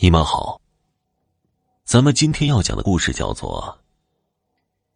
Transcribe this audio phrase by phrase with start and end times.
[0.00, 0.60] 你们好。
[1.82, 3.80] 咱们今天要讲的故事叫做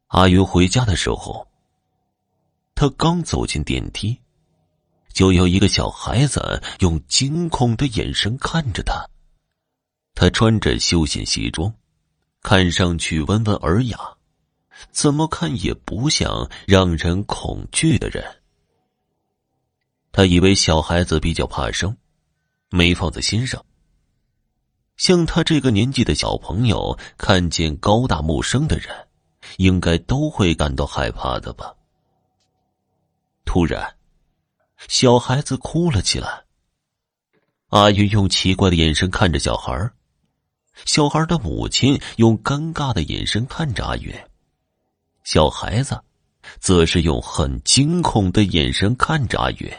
[0.07, 1.47] 阿云回家的时候，
[2.75, 4.19] 他刚走进电梯，
[5.13, 9.07] 就有一个小孩子用惊恐的眼神看着他。
[10.15, 11.73] 他穿着休闲西装，
[12.41, 14.17] 看上去温文尔雅，
[14.91, 18.38] 怎么看也不像让人恐惧的人。
[20.11, 21.95] 他以为小孩子比较怕生，
[22.69, 23.63] 没放在心上。
[24.97, 29.07] 像他这个年纪的小朋友，看见高大陌生的人，
[29.57, 31.73] 应该都会感到害怕的吧。
[33.45, 33.95] 突然，
[34.87, 36.43] 小孩子哭了起来。
[37.69, 39.91] 阿云用奇怪的眼神看着小孩
[40.85, 44.13] 小孩的母亲用尴尬的眼神看着阿云，
[45.23, 46.01] 小孩子
[46.59, 49.71] 则是用很惊恐的眼神看着阿云。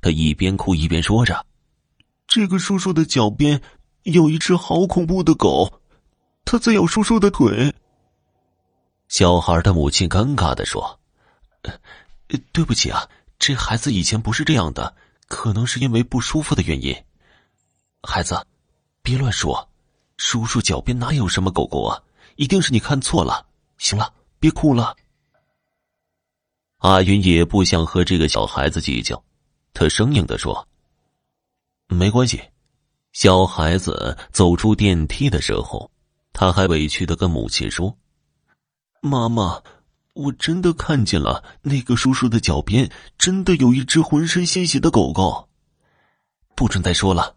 [0.00, 1.44] 他一边哭一边说着
[2.26, 3.60] ：“这个叔叔的脚边
[4.04, 5.80] 有一只好恐怖的狗，
[6.44, 7.74] 他在咬叔叔的腿。”
[9.08, 11.00] 小孩的母亲尴尬的说
[12.52, 13.08] ：“对不起啊，
[13.38, 14.94] 这孩子以前不是这样的，
[15.28, 16.94] 可能是因为不舒服的原因。
[18.02, 18.46] 孩子，
[19.02, 19.68] 别乱说，
[20.18, 22.02] 叔叔脚边哪有什么狗狗啊？
[22.36, 23.46] 一定是你看错了。
[23.78, 24.94] 行了，别哭了。”
[26.78, 29.20] 阿云也不想和这个小孩子计较。
[29.78, 30.66] 他生硬的说
[31.86, 32.42] ：“没关系。”
[33.14, 35.88] 小孩子走出电梯的时候，
[36.32, 37.96] 他还委屈的跟母亲说
[39.00, 39.62] ：“妈妈，
[40.14, 45.48] 我真的看见了，那个叔叔的脚边真的有一只浑身鲜血的狗狗。”
[46.56, 47.36] 不准再说了。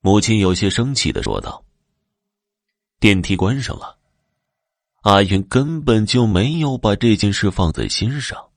[0.00, 1.62] 母亲有些生气的说道。
[2.98, 3.98] 电梯关上了，
[5.02, 8.48] 阿云根本就没有把这件事放在心上。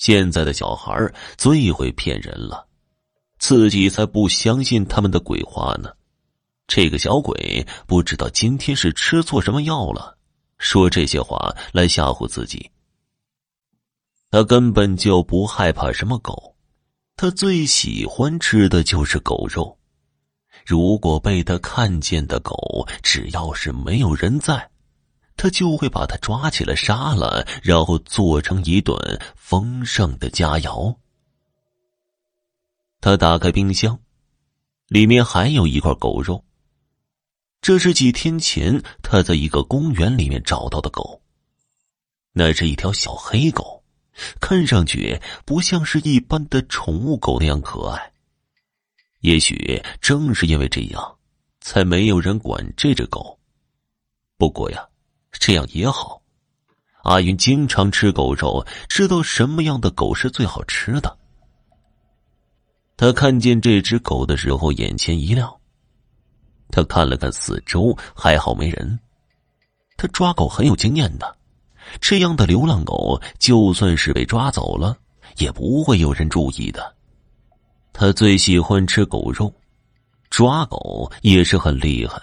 [0.00, 0.96] 现在的小孩
[1.36, 2.66] 最会骗人了，
[3.38, 5.90] 自己才不相信他们的鬼话呢。
[6.66, 10.16] 这个小鬼不知道今天是吃错什么药了，
[10.56, 12.70] 说这些话来吓唬自己。
[14.30, 16.56] 他根本就不害怕什么狗，
[17.14, 19.76] 他最喜欢吃的就是狗肉。
[20.64, 24.70] 如果被他看见的狗，只要是没有人在。
[25.40, 28.94] 他就会把他抓起来杀了，然后做成一顿
[29.34, 30.94] 丰盛的佳肴。
[33.00, 33.98] 他打开冰箱，
[34.88, 36.44] 里面还有一块狗肉。
[37.62, 41.22] 这是几天前他在一个公园里面找到的狗。
[42.32, 43.82] 那是一条小黑狗，
[44.42, 48.12] 看上去不像是一般的宠物狗那样可爱。
[49.20, 51.16] 也许正是因为这样，
[51.62, 53.40] 才没有人管这只狗。
[54.36, 54.86] 不过呀。
[55.32, 56.20] 这样也好，
[57.04, 61.16] 阿云经常吃狗肉，知道什么样的狗是最好吃的。
[62.96, 65.50] 他看见这只狗的时候，眼前一亮。
[66.70, 68.98] 他看了看四周，还好没人。
[69.96, 71.36] 他抓狗很有经验的，
[72.00, 74.96] 这样的流浪狗就算是被抓走了，
[75.38, 76.94] 也不会有人注意的。
[77.92, 79.52] 他最喜欢吃狗肉，
[80.28, 82.20] 抓狗也是很厉害。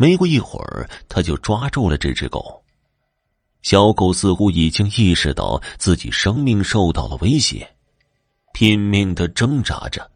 [0.00, 2.64] 没过一会儿，他就抓住了这只狗。
[3.60, 7.70] 小狗似乎已经意识到自己生命受到了威胁，
[8.54, 10.10] 拼命的挣扎着。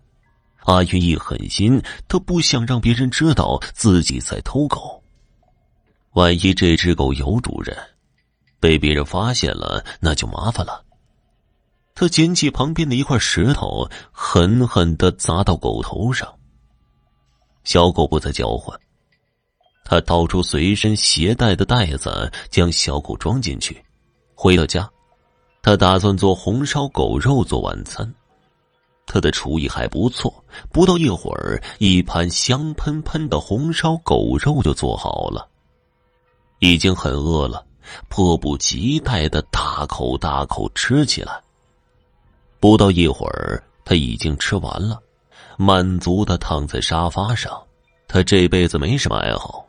[0.61, 5.03] 阿云一狠心，他不想让别人知道自己在偷狗。
[6.15, 7.77] 万一这只狗有主人，
[8.59, 10.83] 被别人发现了，那就麻烦了。
[11.94, 16.34] 他捡起旁边的一块石头，狠狠的砸到狗头上。
[17.65, 18.81] 小狗不再叫唤。
[19.84, 23.81] 他掏出随身携带的袋子，将小狗装进去。
[24.34, 24.91] 回到家，
[25.62, 28.12] 他打算做红烧狗肉做晚餐。
[29.06, 30.43] 他的厨艺还不错，
[30.73, 35.47] 不到一会儿，一盘香喷喷的红烧狗肉就做好了。
[36.61, 37.65] 已经很饿了，
[38.09, 41.39] 迫不及待的大口大口吃起来。
[42.58, 44.99] 不到一会儿，他已经吃完了，
[45.58, 47.62] 满足的躺在沙发上。
[48.08, 49.67] 他这辈子没什么爱好。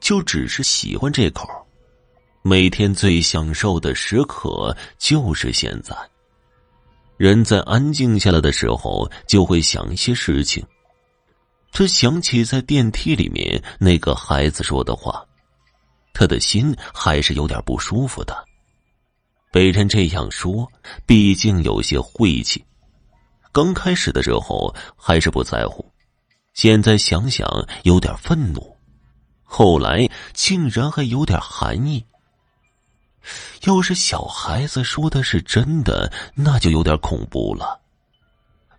[0.00, 1.48] 就只是喜欢这口，
[2.42, 5.96] 每天最享受的时刻就是现在。
[7.16, 10.64] 人在安静下来的时候，就会想一些事情。
[11.72, 15.24] 他想起在电梯里面那个孩子说的话，
[16.12, 18.44] 他的心还是有点不舒服的。
[19.50, 20.70] 被人这样说，
[21.06, 22.62] 毕竟有些晦气。
[23.50, 25.90] 刚开始的时候还是不在乎，
[26.52, 27.48] 现在想想
[27.84, 28.75] 有点愤怒。
[29.46, 32.04] 后来竟然还有点寒意。
[33.62, 37.80] 要是小孩子说的是真的，那就有点恐怖了。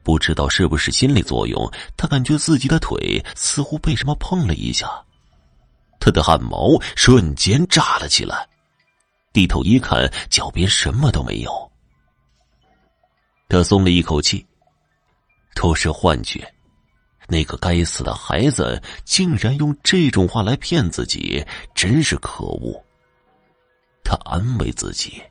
[0.04, 4.90] 不知道是不是心理作用，他感觉自己的腿似乎被什么碰了一下，
[6.00, 8.48] 他的汗毛瞬间炸了起来。
[9.34, 11.72] 低头一看，脚边什么都没有。
[13.50, 14.46] 他松了一口气，
[15.56, 16.54] 都是幻觉。
[17.27, 21.45] 那个该死的孩子竟然用这种话来骗自己，
[21.75, 22.81] 真是可恶。
[24.03, 25.21] 他安慰自己，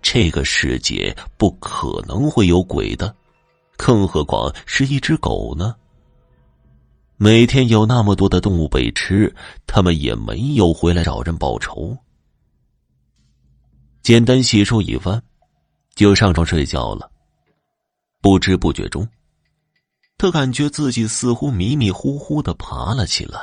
[0.00, 3.14] 这个世界不可能会有鬼的，
[3.76, 5.74] 更何况是一只狗呢？
[7.16, 9.34] 每天有那么多的动物被吃，
[9.66, 11.96] 他们也没有回来找人报仇。
[14.02, 15.22] 简单洗漱一番，
[15.94, 17.10] 就上床睡觉了。
[18.22, 19.06] 不知不觉中。
[20.18, 23.40] 他感觉自己似乎迷迷糊糊的爬了起来，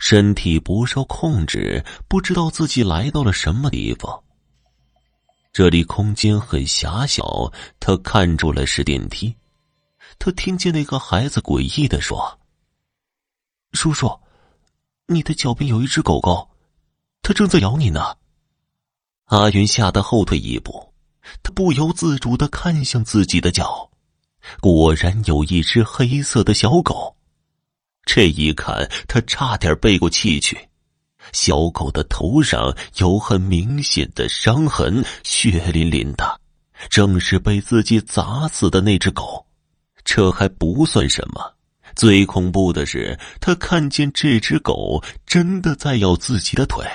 [0.00, 4.22] 身体不受控制，不知道自己来到了什么地方。
[5.52, 9.34] 这里空间很狭小，他看出来是电梯。
[10.18, 12.38] 他听见那个孩子诡异的说
[13.72, 14.20] ：“叔叔，
[15.06, 16.50] 你的脚边有一只狗狗，
[17.22, 18.16] 它正在咬你呢。”
[19.26, 20.92] 阿云吓得后退一步，
[21.42, 23.90] 他不由自主的看向自己的脚。
[24.60, 27.16] 果然有一只黑色的小狗，
[28.04, 30.56] 这一看，他差点背过气去。
[31.32, 36.40] 小狗的头上有很明显的伤痕，血淋淋的，
[36.88, 39.44] 正是被自己砸死的那只狗。
[40.04, 41.42] 这还不算什么，
[41.96, 46.86] 最恐怖的是，他看见这只狗真的在咬自己的腿，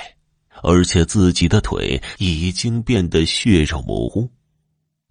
[0.63, 4.29] 而且自己的腿已经变得血肉模糊。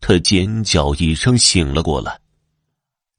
[0.00, 2.18] 他尖叫一声，醒了过来。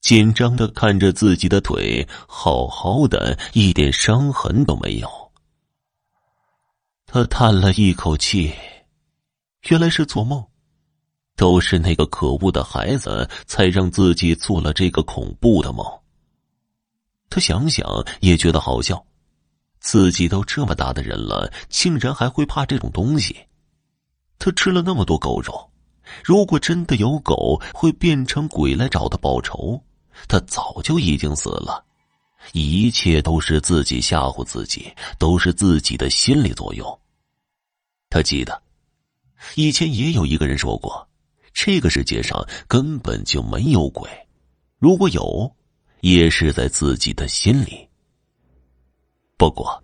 [0.01, 5.09] 紧张的看着自己的腿，好好的，一点伤痕都没有。
[7.05, 8.51] 他叹了一口气，
[9.69, 10.43] 原来是做梦，
[11.35, 15.85] 都是那个可恶的孩子才让自己做了这个恐怖的梦。
[17.29, 17.85] 他想想
[18.21, 19.05] 也觉得好笑，
[19.79, 23.37] 自己都这么大的人了，竟然还会怕这种东西。
[24.39, 25.69] 他吃了那么多狗肉，
[26.23, 29.81] 如果真的有狗会变成鬼来找他报仇。
[30.27, 31.83] 他早就已经死了，
[32.53, 36.99] 一切都是自己吓唬自己，都是自己的心理作用。
[38.09, 38.61] 他记得，
[39.55, 41.07] 以前也有一个人说过，
[41.53, 44.09] 这个世界上根本就没有鬼，
[44.79, 45.55] 如果有，
[46.01, 47.87] 也是在自己的心里。
[49.37, 49.83] 不过，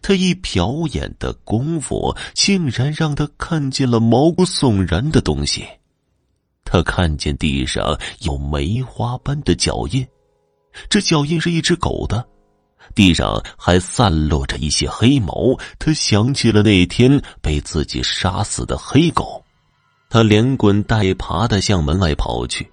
[0.00, 5.66] 他一瞟眼的功夫，竟然让他看见了毛骨悚然的东西。
[6.74, 10.04] 他看见地上有梅花般的脚印，
[10.88, 12.26] 这脚印是一只狗的，
[12.96, 15.56] 地上还散落着一些黑毛。
[15.78, 19.40] 他想起了那天被自己杀死的黑狗，
[20.10, 22.68] 他连滚带爬的向门外跑去。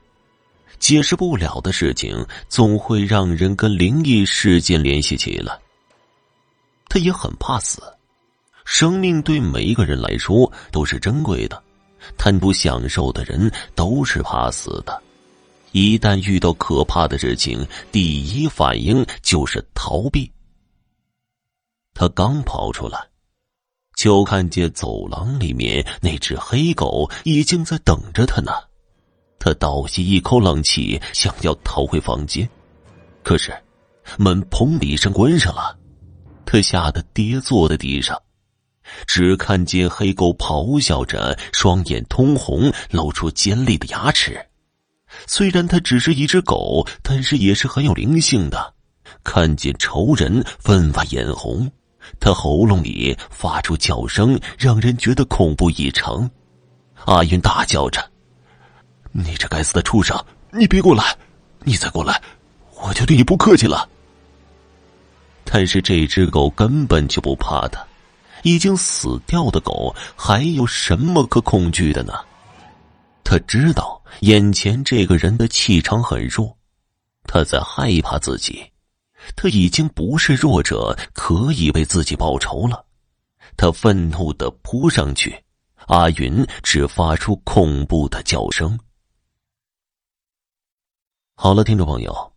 [0.80, 5.60] 解释不了的事情，总会让人跟灵异事件联系起来。
[6.90, 7.84] 他也很怕死，
[8.66, 11.62] 生命对每一个人来说都是珍贵的。
[12.18, 15.02] 贪图享受的人都是怕死的，
[15.72, 20.32] 一旦遇到可怕的事情，第一反应就是逃避。
[21.94, 22.98] 他刚跑出来，
[23.96, 28.52] 就看见走廊里面那只黑狗已经在等着他呢。
[29.38, 32.48] 他倒吸一口冷气，想要逃回房间，
[33.24, 33.52] 可是
[34.18, 35.78] 门砰的一声关上了，
[36.46, 38.20] 他吓得跌坐在地上。
[39.06, 44.46] 只看见黑狗咆哮着，双眼通红，露出尖利的牙齿。
[45.28, 48.74] 虽然它只是一只狗，但是也是很有灵性的。
[49.24, 51.70] 看见仇人，分外眼红。
[52.20, 56.30] 它喉咙里发出叫声，让人觉得恐怖异常。
[57.06, 58.10] 阿云大叫着
[59.12, 60.18] ：“你这该死的畜生！
[60.52, 61.16] 你别过来！
[61.64, 62.22] 你再过来，
[62.82, 63.88] 我就对你不客气了。”
[65.46, 67.86] 但是这只狗根本就不怕他。
[68.44, 72.14] 已经死掉的狗还有什么可恐惧的呢？
[73.24, 76.58] 他知道眼前这个人的气场很弱，
[77.24, 78.66] 他在害怕自己。
[79.36, 82.84] 他已经不是弱者，可以为自己报仇了。
[83.56, 85.44] 他愤怒的扑上去，
[85.86, 88.78] 阿云只发出恐怖的叫声。
[91.36, 92.34] 好了，听众朋友，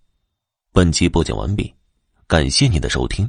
[0.73, 1.75] 本集播讲完毕，
[2.27, 3.29] 感谢您的收听。